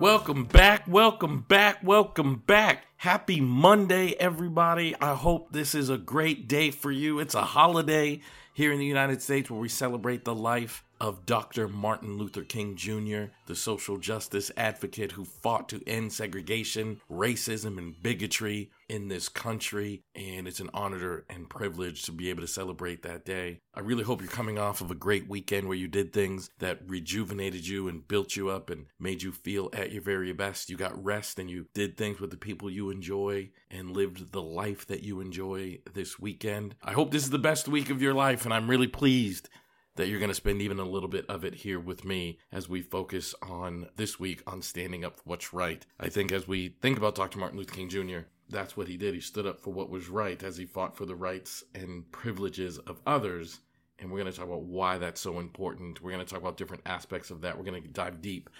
Welcome 0.00 0.44
back, 0.44 0.86
welcome 0.86 1.40
back, 1.48 1.82
welcome 1.82 2.36
back. 2.46 2.86
Happy 2.98 3.40
Monday, 3.40 4.14
everybody. 4.20 4.94
I 5.00 5.14
hope 5.14 5.50
this 5.50 5.74
is 5.74 5.90
a 5.90 5.98
great 5.98 6.46
day 6.46 6.70
for 6.70 6.92
you. 6.92 7.18
It's 7.18 7.34
a 7.34 7.42
holiday 7.42 8.20
here 8.54 8.70
in 8.70 8.78
the 8.78 8.86
United 8.86 9.22
States 9.22 9.50
where 9.50 9.58
we 9.58 9.68
celebrate 9.68 10.24
the 10.24 10.36
life 10.36 10.84
of 11.00 11.26
Dr. 11.26 11.68
Martin 11.68 12.16
Luther 12.18 12.42
King 12.42 12.76
Jr., 12.76 13.32
the 13.46 13.54
social 13.54 13.96
justice 13.96 14.50
advocate 14.56 15.12
who 15.12 15.24
fought 15.24 15.68
to 15.68 15.82
end 15.86 16.12
segregation, 16.12 17.00
racism, 17.10 17.78
and 17.78 18.00
bigotry 18.02 18.70
in 18.88 19.08
this 19.08 19.28
country. 19.28 20.02
And 20.14 20.48
it's 20.48 20.60
an 20.60 20.70
honor 20.74 21.24
and 21.28 21.48
privilege 21.48 22.02
to 22.04 22.12
be 22.12 22.30
able 22.30 22.42
to 22.42 22.48
celebrate 22.48 23.02
that 23.02 23.24
day. 23.24 23.60
I 23.74 23.80
really 23.80 24.04
hope 24.04 24.20
you're 24.20 24.30
coming 24.30 24.58
off 24.58 24.80
of 24.80 24.90
a 24.90 24.96
great 24.96 25.28
weekend 25.28 25.68
where 25.68 25.76
you 25.76 25.88
did 25.88 26.12
things 26.12 26.50
that 26.58 26.80
rejuvenated 26.86 27.66
you 27.66 27.88
and 27.88 28.06
built 28.06 28.34
you 28.34 28.48
up 28.48 28.70
and 28.70 28.86
made 28.98 29.22
you 29.22 29.32
feel 29.32 29.70
at 29.72 29.92
your 29.92 30.02
very 30.02 30.32
best. 30.32 30.70
You 30.70 30.76
got 30.76 31.02
rest 31.04 31.38
and 31.38 31.50
you 31.50 31.66
did 31.74 31.96
things 31.96 32.20
with 32.20 32.30
the 32.30 32.36
people 32.36 32.70
you 32.70 32.90
enjoy 32.90 33.50
and 33.70 33.92
lived 33.92 34.32
the 34.32 34.42
life 34.42 34.86
that 34.86 35.02
you 35.02 35.20
enjoy 35.20 35.78
this 35.92 36.18
weekend. 36.18 36.74
I 36.82 36.92
hope 36.92 37.10
this 37.10 37.24
is 37.24 37.30
the 37.30 37.38
best 37.38 37.68
week 37.68 37.90
of 37.90 38.02
your 38.02 38.14
life, 38.14 38.44
and 38.44 38.52
I'm 38.52 38.68
really 38.68 38.88
pleased 38.88 39.48
that 39.98 40.06
you're 40.06 40.20
going 40.20 40.30
to 40.30 40.34
spend 40.34 40.62
even 40.62 40.78
a 40.78 40.84
little 40.84 41.08
bit 41.08 41.26
of 41.28 41.44
it 41.44 41.54
here 41.54 41.80
with 41.80 42.04
me 42.04 42.38
as 42.52 42.68
we 42.68 42.80
focus 42.80 43.34
on 43.42 43.88
this 43.96 44.18
week 44.20 44.40
on 44.46 44.62
standing 44.62 45.04
up 45.04 45.16
for 45.16 45.22
what's 45.24 45.52
right. 45.52 45.84
I 45.98 46.08
think 46.08 46.30
as 46.30 46.46
we 46.46 46.76
think 46.80 46.96
about 46.96 47.16
Dr. 47.16 47.40
Martin 47.40 47.58
Luther 47.58 47.74
King 47.74 47.88
Jr., 47.88 48.20
that's 48.48 48.76
what 48.76 48.86
he 48.86 48.96
did. 48.96 49.14
He 49.14 49.20
stood 49.20 49.44
up 49.44 49.60
for 49.60 49.72
what 49.72 49.90
was 49.90 50.08
right 50.08 50.40
as 50.40 50.56
he 50.56 50.66
fought 50.66 50.96
for 50.96 51.04
the 51.04 51.16
rights 51.16 51.64
and 51.74 52.10
privileges 52.12 52.78
of 52.78 53.00
others. 53.08 53.58
And 53.98 54.08
we're 54.12 54.20
going 54.20 54.30
to 54.30 54.38
talk 54.38 54.46
about 54.46 54.62
why 54.62 54.98
that's 54.98 55.20
so 55.20 55.40
important. 55.40 56.00
We're 56.00 56.12
going 56.12 56.24
to 56.24 56.32
talk 56.32 56.42
about 56.42 56.56
different 56.56 56.84
aspects 56.86 57.32
of 57.32 57.40
that. 57.40 57.58
We're 57.58 57.64
going 57.64 57.82
to 57.82 57.88
dive 57.88 58.22
deep 58.22 58.50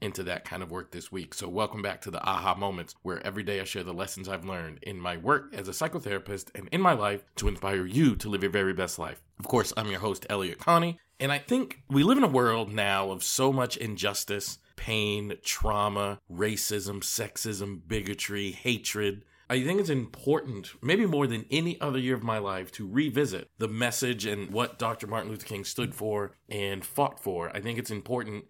into 0.00 0.22
that 0.24 0.44
kind 0.44 0.62
of 0.62 0.70
work 0.70 0.90
this 0.90 1.12
week. 1.12 1.34
So, 1.34 1.48
welcome 1.48 1.82
back 1.82 2.00
to 2.02 2.10
the 2.10 2.22
Aha 2.22 2.54
Moments, 2.54 2.94
where 3.02 3.24
every 3.26 3.42
day 3.42 3.60
I 3.60 3.64
share 3.64 3.84
the 3.84 3.92
lessons 3.92 4.28
I've 4.28 4.44
learned 4.44 4.78
in 4.82 4.98
my 4.98 5.16
work 5.16 5.54
as 5.54 5.68
a 5.68 5.72
psychotherapist 5.72 6.50
and 6.54 6.68
in 6.72 6.80
my 6.80 6.92
life 6.92 7.24
to 7.36 7.48
inspire 7.48 7.86
you 7.86 8.16
to 8.16 8.28
live 8.28 8.42
your 8.42 8.50
very 8.50 8.72
best 8.72 8.98
life. 8.98 9.22
Of 9.38 9.46
course, 9.46 9.72
I'm 9.76 9.90
your 9.90 10.00
host, 10.00 10.26
Elliott 10.28 10.58
Connie, 10.58 10.98
and 11.20 11.30
I 11.30 11.38
think 11.38 11.82
we 11.88 12.02
live 12.02 12.18
in 12.18 12.24
a 12.24 12.28
world 12.28 12.72
now 12.72 13.10
of 13.10 13.22
so 13.22 13.52
much 13.52 13.76
injustice, 13.76 14.58
pain, 14.76 15.34
trauma, 15.44 16.20
racism, 16.30 17.00
sexism, 17.00 17.80
bigotry, 17.86 18.50
hatred. 18.50 19.22
I 19.48 19.62
think 19.62 19.80
it's 19.80 19.90
important, 19.90 20.70
maybe 20.82 21.06
more 21.06 21.26
than 21.26 21.44
any 21.50 21.80
other 21.80 21.98
year 21.98 22.14
of 22.14 22.22
my 22.22 22.38
life, 22.38 22.72
to 22.72 22.88
revisit 22.88 23.50
the 23.58 23.68
message 23.68 24.26
and 24.26 24.50
what 24.50 24.78
Dr. 24.78 25.06
Martin 25.06 25.30
Luther 25.30 25.46
King 25.46 25.64
stood 25.64 25.94
for 25.94 26.36
and 26.48 26.84
fought 26.84 27.22
for. 27.22 27.54
I 27.54 27.60
think 27.60 27.78
it's 27.78 27.90
important 27.90 28.46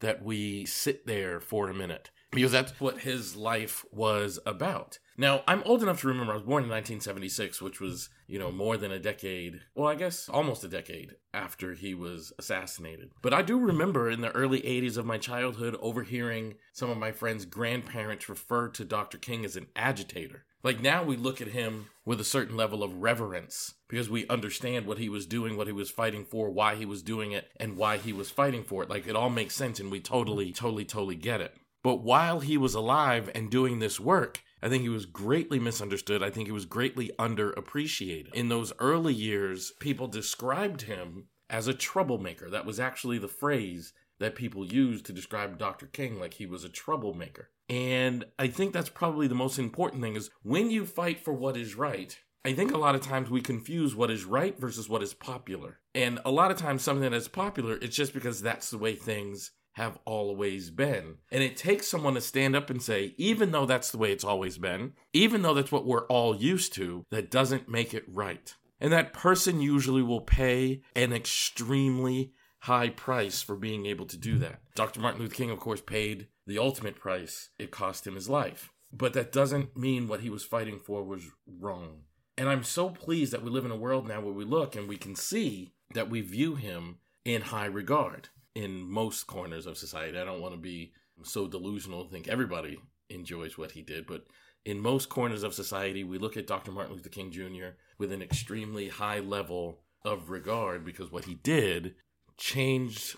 that 0.00 0.22
we 0.22 0.64
sit 0.64 1.06
there 1.06 1.40
for 1.40 1.68
a 1.68 1.74
minute 1.74 2.10
because 2.30 2.52
that's 2.52 2.78
what 2.80 3.00
his 3.00 3.36
life 3.36 3.84
was 3.90 4.38
about. 4.46 4.98
Now, 5.16 5.42
I'm 5.46 5.62
old 5.64 5.82
enough 5.82 6.00
to 6.00 6.08
remember 6.08 6.32
I 6.32 6.36
was 6.36 6.44
born 6.44 6.64
in 6.64 6.70
1976, 6.70 7.60
which 7.60 7.80
was, 7.80 8.08
you 8.26 8.38
know, 8.38 8.50
more 8.50 8.76
than 8.76 8.90
a 8.90 8.98
decade, 8.98 9.60
well, 9.74 9.88
I 9.88 9.94
guess 9.94 10.28
almost 10.28 10.64
a 10.64 10.68
decade 10.68 11.16
after 11.34 11.74
he 11.74 11.94
was 11.94 12.32
assassinated. 12.38 13.10
But 13.20 13.34
I 13.34 13.42
do 13.42 13.58
remember 13.58 14.08
in 14.08 14.22
the 14.22 14.30
early 14.30 14.60
80s 14.62 14.96
of 14.96 15.04
my 15.04 15.18
childhood 15.18 15.76
overhearing 15.80 16.54
some 16.72 16.88
of 16.88 16.98
my 16.98 17.12
friends' 17.12 17.44
grandparents 17.44 18.28
refer 18.28 18.68
to 18.68 18.84
Dr. 18.84 19.18
King 19.18 19.44
as 19.44 19.56
an 19.56 19.66
agitator. 19.76 20.44
Like 20.62 20.80
now 20.80 21.02
we 21.02 21.16
look 21.16 21.40
at 21.40 21.48
him 21.48 21.86
with 22.04 22.20
a 22.20 22.24
certain 22.24 22.56
level 22.56 22.82
of 22.82 23.00
reverence 23.00 23.74
because 23.88 24.10
we 24.10 24.28
understand 24.28 24.86
what 24.86 24.98
he 24.98 25.08
was 25.08 25.26
doing, 25.26 25.56
what 25.56 25.66
he 25.66 25.72
was 25.72 25.90
fighting 25.90 26.24
for, 26.24 26.50
why 26.50 26.74
he 26.74 26.84
was 26.84 27.02
doing 27.02 27.32
it, 27.32 27.48
and 27.58 27.76
why 27.76 27.96
he 27.96 28.12
was 28.12 28.30
fighting 28.30 28.62
for 28.62 28.82
it. 28.82 28.90
Like 28.90 29.06
it 29.06 29.16
all 29.16 29.30
makes 29.30 29.56
sense 29.56 29.80
and 29.80 29.90
we 29.90 30.00
totally, 30.00 30.52
totally, 30.52 30.84
totally 30.84 31.16
get 31.16 31.40
it. 31.40 31.54
But 31.82 32.02
while 32.02 32.40
he 32.40 32.56
was 32.56 32.74
alive 32.74 33.30
and 33.34 33.50
doing 33.50 33.78
this 33.78 33.98
work, 33.98 34.42
I 34.62 34.68
think 34.68 34.82
he 34.82 34.88
was 34.88 35.06
greatly 35.06 35.58
misunderstood. 35.58 36.22
I 36.22 36.30
think 36.30 36.46
he 36.46 36.52
was 36.52 36.66
greatly 36.66 37.10
underappreciated. 37.18 38.34
In 38.34 38.48
those 38.48 38.72
early 38.78 39.14
years, 39.14 39.72
people 39.80 40.06
described 40.06 40.82
him 40.82 41.28
as 41.48 41.66
a 41.66 41.74
troublemaker. 41.74 42.50
That 42.50 42.66
was 42.66 42.78
actually 42.78 43.18
the 43.18 43.28
phrase 43.28 43.92
that 44.18 44.34
people 44.34 44.66
used 44.66 45.06
to 45.06 45.12
describe 45.12 45.58
Dr. 45.58 45.86
King, 45.86 46.20
like 46.20 46.34
he 46.34 46.46
was 46.46 46.62
a 46.62 46.68
troublemaker. 46.68 47.50
And 47.70 48.24
I 48.38 48.48
think 48.48 48.72
that's 48.72 48.90
probably 48.90 49.26
the 49.26 49.34
most 49.34 49.58
important 49.58 50.02
thing 50.02 50.16
is 50.16 50.30
when 50.42 50.70
you 50.70 50.84
fight 50.84 51.20
for 51.20 51.32
what 51.32 51.56
is 51.56 51.74
right, 51.74 52.18
I 52.44 52.52
think 52.52 52.72
a 52.72 52.78
lot 52.78 52.94
of 52.94 53.00
times 53.00 53.30
we 53.30 53.40
confuse 53.40 53.94
what 53.94 54.10
is 54.10 54.24
right 54.24 54.58
versus 54.58 54.88
what 54.88 55.02
is 55.02 55.14
popular. 55.14 55.78
And 55.94 56.20
a 56.24 56.30
lot 56.30 56.50
of 56.50 56.56
times 56.56 56.82
something 56.82 57.08
that 57.08 57.16
is 57.16 57.28
popular, 57.28 57.76
it's 57.76 57.96
just 57.96 58.12
because 58.12 58.42
that's 58.42 58.70
the 58.70 58.78
way 58.78 58.94
things 58.94 59.52
have 59.72 59.98
always 60.04 60.70
been. 60.70 61.16
And 61.30 61.42
it 61.42 61.56
takes 61.56 61.88
someone 61.88 62.14
to 62.14 62.20
stand 62.20 62.56
up 62.56 62.70
and 62.70 62.82
say, 62.82 63.14
even 63.16 63.52
though 63.52 63.66
that's 63.66 63.90
the 63.90 63.98
way 63.98 64.12
it's 64.12 64.24
always 64.24 64.58
been, 64.58 64.94
even 65.12 65.42
though 65.42 65.54
that's 65.54 65.72
what 65.72 65.86
we're 65.86 66.06
all 66.06 66.34
used 66.34 66.72
to, 66.74 67.04
that 67.10 67.30
doesn't 67.30 67.68
make 67.68 67.94
it 67.94 68.04
right. 68.08 68.54
And 68.80 68.92
that 68.92 69.12
person 69.12 69.60
usually 69.60 70.02
will 70.02 70.22
pay 70.22 70.82
an 70.96 71.12
extremely 71.12 72.32
high 72.60 72.88
price 72.88 73.42
for 73.42 73.56
being 73.56 73.86
able 73.86 74.06
to 74.06 74.16
do 74.16 74.38
that. 74.38 74.60
Dr. 74.74 75.00
Martin 75.00 75.20
Luther 75.20 75.34
King, 75.34 75.50
of 75.50 75.60
course, 75.60 75.80
paid 75.80 76.28
the 76.46 76.58
ultimate 76.58 76.98
price. 76.98 77.50
It 77.58 77.70
cost 77.70 78.06
him 78.06 78.14
his 78.14 78.28
life. 78.28 78.72
But 78.92 79.12
that 79.12 79.32
doesn't 79.32 79.76
mean 79.76 80.08
what 80.08 80.20
he 80.20 80.30
was 80.30 80.42
fighting 80.44 80.80
for 80.84 81.02
was 81.04 81.22
wrong. 81.46 82.02
And 82.36 82.48
I'm 82.48 82.64
so 82.64 82.90
pleased 82.90 83.32
that 83.32 83.42
we 83.42 83.50
live 83.50 83.64
in 83.64 83.70
a 83.70 83.76
world 83.76 84.08
now 84.08 84.20
where 84.20 84.32
we 84.32 84.44
look 84.44 84.74
and 84.74 84.88
we 84.88 84.96
can 84.96 85.14
see 85.14 85.72
that 85.94 86.10
we 86.10 86.22
view 86.22 86.54
him 86.54 86.98
in 87.24 87.42
high 87.42 87.66
regard 87.66 88.30
in 88.60 88.90
most 88.90 89.26
corners 89.26 89.66
of 89.66 89.78
society. 89.78 90.18
I 90.18 90.24
don't 90.24 90.42
want 90.42 90.54
to 90.54 90.60
be 90.60 90.92
so 91.22 91.48
delusional 91.48 92.04
think 92.04 92.28
everybody 92.28 92.78
enjoys 93.08 93.56
what 93.56 93.72
he 93.72 93.82
did, 93.82 94.06
but 94.06 94.26
in 94.64 94.78
most 94.78 95.08
corners 95.08 95.42
of 95.42 95.54
society, 95.54 96.04
we 96.04 96.18
look 96.18 96.36
at 96.36 96.46
Dr. 96.46 96.70
Martin 96.70 96.94
Luther 96.94 97.08
King 97.08 97.30
Jr. 97.30 97.76
with 97.98 98.12
an 98.12 98.20
extremely 98.20 98.88
high 98.88 99.20
level 99.20 99.80
of 100.04 100.30
regard 100.30 100.84
because 100.84 101.10
what 101.10 101.24
he 101.24 101.34
did 101.34 101.94
changed 102.36 103.16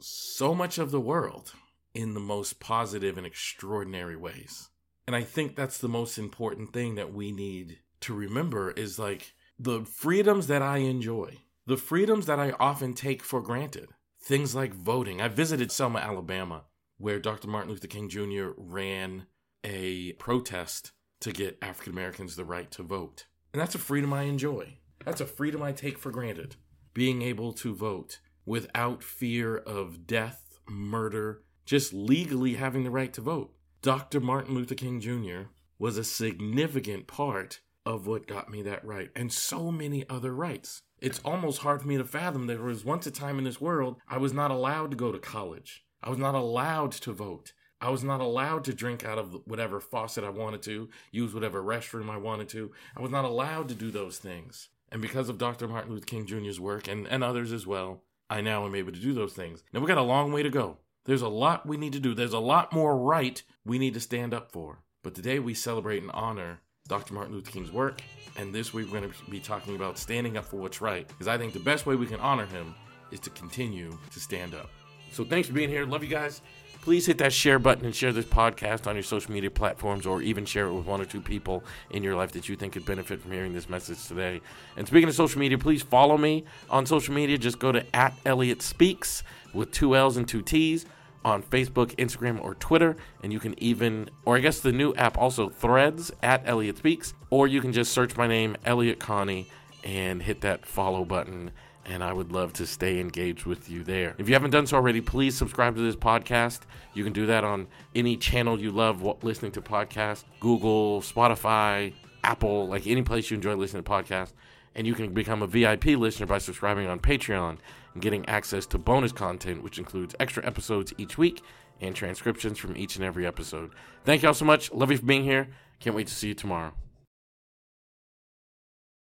so 0.00 0.54
much 0.54 0.76
of 0.78 0.90
the 0.90 1.00
world 1.00 1.52
in 1.94 2.12
the 2.12 2.20
most 2.20 2.60
positive 2.60 3.16
and 3.16 3.26
extraordinary 3.26 4.16
ways. 4.16 4.68
And 5.06 5.16
I 5.16 5.22
think 5.22 5.56
that's 5.56 5.78
the 5.78 5.88
most 5.88 6.18
important 6.18 6.72
thing 6.72 6.94
that 6.96 7.12
we 7.12 7.32
need 7.32 7.78
to 8.00 8.14
remember 8.14 8.70
is 8.70 8.98
like 8.98 9.32
the 9.58 9.84
freedoms 9.84 10.46
that 10.48 10.62
I 10.62 10.78
enjoy, 10.78 11.38
the 11.66 11.76
freedoms 11.76 12.26
that 12.26 12.38
I 12.38 12.52
often 12.60 12.92
take 12.92 13.22
for 13.22 13.40
granted. 13.40 13.88
Things 14.24 14.54
like 14.54 14.72
voting. 14.72 15.20
I 15.20 15.28
visited 15.28 15.70
Selma, 15.70 15.98
Alabama, 15.98 16.62
where 16.96 17.18
Dr. 17.18 17.46
Martin 17.46 17.72
Luther 17.72 17.88
King 17.88 18.08
Jr. 18.08 18.52
ran 18.56 19.26
a 19.62 20.12
protest 20.12 20.92
to 21.20 21.30
get 21.30 21.58
African 21.60 21.92
Americans 21.92 22.34
the 22.34 22.46
right 22.46 22.70
to 22.70 22.82
vote. 22.82 23.26
And 23.52 23.60
that's 23.60 23.74
a 23.74 23.78
freedom 23.78 24.14
I 24.14 24.22
enjoy. 24.22 24.78
That's 25.04 25.20
a 25.20 25.26
freedom 25.26 25.62
I 25.62 25.72
take 25.72 25.98
for 25.98 26.10
granted. 26.10 26.56
Being 26.94 27.20
able 27.20 27.52
to 27.52 27.74
vote 27.74 28.20
without 28.46 29.02
fear 29.02 29.58
of 29.58 30.06
death, 30.06 30.58
murder, 30.66 31.42
just 31.66 31.92
legally 31.92 32.54
having 32.54 32.84
the 32.84 32.90
right 32.90 33.12
to 33.12 33.20
vote. 33.20 33.52
Dr. 33.82 34.20
Martin 34.20 34.54
Luther 34.54 34.74
King 34.74 35.02
Jr. 35.02 35.48
was 35.78 35.98
a 35.98 36.04
significant 36.04 37.06
part 37.06 37.60
of 37.84 38.06
what 38.06 38.26
got 38.26 38.50
me 38.50 38.62
that 38.62 38.82
right, 38.86 39.10
and 39.14 39.30
so 39.30 39.70
many 39.70 40.08
other 40.08 40.34
rights. 40.34 40.80
It's 41.04 41.20
almost 41.22 41.58
hard 41.58 41.82
for 41.82 41.86
me 41.86 41.98
to 41.98 42.04
fathom 42.04 42.46
that 42.46 42.54
there 42.54 42.64
was 42.64 42.82
once 42.82 43.06
a 43.06 43.10
time 43.10 43.36
in 43.36 43.44
this 43.44 43.60
world 43.60 43.96
I 44.08 44.16
was 44.16 44.32
not 44.32 44.50
allowed 44.50 44.90
to 44.90 44.96
go 44.96 45.12
to 45.12 45.18
college. 45.18 45.84
I 46.02 46.08
was 46.08 46.18
not 46.18 46.34
allowed 46.34 46.92
to 46.92 47.12
vote. 47.12 47.52
I 47.78 47.90
was 47.90 48.02
not 48.02 48.22
allowed 48.22 48.64
to 48.64 48.72
drink 48.72 49.04
out 49.04 49.18
of 49.18 49.42
whatever 49.44 49.80
faucet 49.80 50.24
I 50.24 50.30
wanted 50.30 50.62
to, 50.62 50.88
use 51.12 51.34
whatever 51.34 51.62
restroom 51.62 52.08
I 52.08 52.16
wanted 52.16 52.48
to. 52.48 52.72
I 52.96 53.02
was 53.02 53.10
not 53.10 53.26
allowed 53.26 53.68
to 53.68 53.74
do 53.74 53.90
those 53.90 54.16
things. 54.16 54.70
And 54.90 55.02
because 55.02 55.28
of 55.28 55.36
Dr. 55.36 55.68
Martin 55.68 55.92
Luther 55.92 56.06
King 56.06 56.24
Jr.'s 56.24 56.58
work 56.58 56.88
and, 56.88 57.06
and 57.06 57.22
others 57.22 57.52
as 57.52 57.66
well, 57.66 58.04
I 58.30 58.40
now 58.40 58.64
am 58.64 58.74
able 58.74 58.92
to 58.92 58.98
do 58.98 59.12
those 59.12 59.34
things. 59.34 59.62
Now 59.74 59.80
we've 59.80 59.88
got 59.88 59.98
a 59.98 60.02
long 60.02 60.32
way 60.32 60.42
to 60.42 60.48
go. 60.48 60.78
There's 61.04 61.20
a 61.20 61.28
lot 61.28 61.66
we 61.66 61.76
need 61.76 61.92
to 61.92 62.00
do. 62.00 62.14
There's 62.14 62.32
a 62.32 62.38
lot 62.38 62.72
more 62.72 62.96
right 62.96 63.42
we 63.62 63.78
need 63.78 63.92
to 63.92 64.00
stand 64.00 64.32
up 64.32 64.50
for. 64.50 64.80
But 65.02 65.14
today 65.14 65.38
we 65.38 65.52
celebrate 65.52 66.00
and 66.00 66.10
honor 66.12 66.62
Dr. 66.86 67.14
Martin 67.14 67.32
Luther 67.32 67.50
King's 67.50 67.72
work. 67.72 68.02
And 68.36 68.54
this 68.54 68.74
week 68.74 68.92
we're 68.92 69.00
going 69.00 69.10
to 69.10 69.30
be 69.30 69.40
talking 69.40 69.74
about 69.74 69.96
standing 69.96 70.36
up 70.36 70.44
for 70.44 70.56
what's 70.56 70.82
right. 70.82 71.08
Because 71.08 71.28
I 71.28 71.38
think 71.38 71.54
the 71.54 71.60
best 71.60 71.86
way 71.86 71.96
we 71.96 72.04
can 72.04 72.20
honor 72.20 72.44
him 72.44 72.74
is 73.10 73.20
to 73.20 73.30
continue 73.30 73.96
to 74.12 74.20
stand 74.20 74.54
up. 74.54 74.68
So 75.10 75.24
thanks 75.24 75.48
for 75.48 75.54
being 75.54 75.70
here. 75.70 75.86
Love 75.86 76.04
you 76.04 76.10
guys. 76.10 76.42
Please 76.82 77.06
hit 77.06 77.16
that 77.18 77.32
share 77.32 77.58
button 77.58 77.86
and 77.86 77.94
share 77.94 78.12
this 78.12 78.26
podcast 78.26 78.86
on 78.86 78.96
your 78.96 79.02
social 79.02 79.32
media 79.32 79.50
platforms 79.50 80.04
or 80.04 80.20
even 80.20 80.44
share 80.44 80.66
it 80.66 80.74
with 80.74 80.84
one 80.84 81.00
or 81.00 81.06
two 81.06 81.22
people 81.22 81.64
in 81.92 82.02
your 82.02 82.16
life 82.16 82.32
that 82.32 82.50
you 82.50 82.56
think 82.56 82.74
could 82.74 82.84
benefit 82.84 83.22
from 83.22 83.32
hearing 83.32 83.54
this 83.54 83.70
message 83.70 84.06
today. 84.06 84.42
And 84.76 84.86
speaking 84.86 85.08
of 85.08 85.14
social 85.14 85.40
media, 85.40 85.56
please 85.56 85.82
follow 85.82 86.18
me 86.18 86.44
on 86.68 86.84
social 86.84 87.14
media. 87.14 87.38
Just 87.38 87.58
go 87.58 87.72
to 87.72 87.96
at 87.96 88.12
Elliott 88.26 88.60
Speaks 88.60 89.22
with 89.54 89.70
two 89.70 89.96
L's 89.96 90.18
and 90.18 90.28
two 90.28 90.42
T's 90.42 90.84
on 91.24 91.42
Facebook, 91.42 91.94
Instagram, 91.96 92.42
or 92.42 92.54
Twitter. 92.54 92.96
And 93.22 93.32
you 93.32 93.40
can 93.40 93.54
even, 93.62 94.10
or 94.24 94.36
I 94.36 94.40
guess 94.40 94.60
the 94.60 94.72
new 94.72 94.94
app 94.94 95.16
also, 95.18 95.48
Threads 95.48 96.12
at 96.22 96.42
Elliott 96.44 96.78
Speaks. 96.78 97.14
Or 97.30 97.46
you 97.48 97.60
can 97.60 97.72
just 97.72 97.92
search 97.92 98.16
my 98.16 98.26
name, 98.26 98.56
Elliott 98.64 98.98
Connie, 98.98 99.48
and 99.82 100.22
hit 100.22 100.40
that 100.42 100.66
follow 100.66 101.04
button 101.04 101.50
and 101.86 102.02
I 102.02 102.12
would 102.12 102.32
love 102.32 102.52
to 102.54 102.66
stay 102.66 103.00
engaged 103.00 103.44
with 103.44 103.68
you 103.68 103.84
there. 103.84 104.14
If 104.18 104.28
you 104.28 104.34
haven't 104.34 104.50
done 104.50 104.66
so 104.66 104.76
already, 104.76 105.00
please 105.00 105.36
subscribe 105.36 105.76
to 105.76 105.82
this 105.82 105.96
podcast. 105.96 106.60
You 106.94 107.04
can 107.04 107.12
do 107.12 107.26
that 107.26 107.44
on 107.44 107.66
any 107.94 108.16
channel 108.16 108.58
you 108.58 108.70
love 108.70 109.02
listening 109.22 109.52
to 109.52 109.62
podcasts 109.62 110.24
Google, 110.40 111.00
Spotify, 111.00 111.92
Apple, 112.22 112.68
like 112.68 112.86
any 112.86 113.02
place 113.02 113.30
you 113.30 113.36
enjoy 113.36 113.54
listening 113.54 113.82
to 113.82 113.90
podcasts. 113.90 114.32
And 114.74 114.86
you 114.86 114.94
can 114.94 115.12
become 115.12 115.42
a 115.42 115.46
VIP 115.46 115.86
listener 115.86 116.26
by 116.26 116.38
subscribing 116.38 116.86
on 116.88 116.98
Patreon 116.98 117.58
and 117.94 118.02
getting 118.02 118.28
access 118.28 118.66
to 118.66 118.78
bonus 118.78 119.12
content, 119.12 119.62
which 119.62 119.78
includes 119.78 120.14
extra 120.20 120.44
episodes 120.46 120.92
each 120.98 121.16
week 121.16 121.42
and 121.80 121.94
transcriptions 121.94 122.58
from 122.58 122.76
each 122.76 122.96
and 122.96 123.04
every 123.04 123.26
episode. 123.26 123.70
Thank 124.04 124.22
you 124.22 124.28
all 124.28 124.34
so 124.34 124.44
much. 124.44 124.72
Love 124.72 124.90
you 124.90 124.98
for 124.98 125.06
being 125.06 125.24
here. 125.24 125.48
Can't 125.80 125.96
wait 125.96 126.06
to 126.08 126.14
see 126.14 126.28
you 126.28 126.34
tomorrow. 126.34 126.72